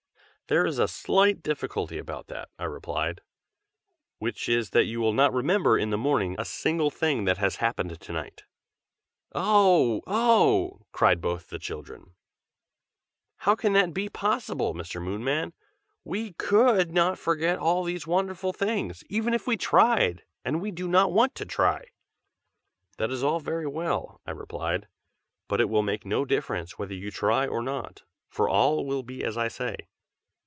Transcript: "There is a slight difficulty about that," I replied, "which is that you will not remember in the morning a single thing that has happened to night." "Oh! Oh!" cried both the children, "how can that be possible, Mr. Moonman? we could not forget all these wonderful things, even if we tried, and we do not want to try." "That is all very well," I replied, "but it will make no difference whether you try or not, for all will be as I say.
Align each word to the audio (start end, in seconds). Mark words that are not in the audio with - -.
"There 0.47 0.65
is 0.67 0.79
a 0.79 0.89
slight 0.89 1.41
difficulty 1.41 1.97
about 1.97 2.27
that," 2.27 2.49
I 2.59 2.65
replied, 2.65 3.21
"which 4.19 4.49
is 4.49 4.71
that 4.71 4.83
you 4.83 4.99
will 4.99 5.13
not 5.13 5.31
remember 5.31 5.77
in 5.77 5.91
the 5.91 5.97
morning 5.97 6.35
a 6.37 6.43
single 6.43 6.89
thing 6.91 7.23
that 7.23 7.37
has 7.37 7.57
happened 7.63 7.97
to 8.01 8.11
night." 8.11 8.43
"Oh! 9.33 10.01
Oh!" 10.05 10.81
cried 10.91 11.21
both 11.21 11.47
the 11.47 11.57
children, 11.57 12.15
"how 13.37 13.55
can 13.55 13.71
that 13.71 13.93
be 13.93 14.09
possible, 14.09 14.73
Mr. 14.73 15.01
Moonman? 15.01 15.53
we 16.03 16.33
could 16.33 16.91
not 16.91 17.17
forget 17.17 17.57
all 17.57 17.85
these 17.85 18.05
wonderful 18.05 18.51
things, 18.51 19.05
even 19.09 19.33
if 19.33 19.47
we 19.47 19.55
tried, 19.55 20.25
and 20.43 20.59
we 20.61 20.69
do 20.69 20.89
not 20.89 21.13
want 21.13 21.33
to 21.35 21.45
try." 21.45 21.85
"That 22.97 23.09
is 23.09 23.23
all 23.23 23.39
very 23.39 23.67
well," 23.67 24.19
I 24.25 24.31
replied, 24.31 24.89
"but 25.47 25.61
it 25.61 25.69
will 25.69 25.81
make 25.83 26.05
no 26.05 26.25
difference 26.25 26.77
whether 26.77 26.93
you 26.93 27.09
try 27.09 27.47
or 27.47 27.61
not, 27.61 28.01
for 28.27 28.49
all 28.49 28.85
will 28.85 29.03
be 29.03 29.23
as 29.23 29.37
I 29.37 29.47
say. 29.47 29.87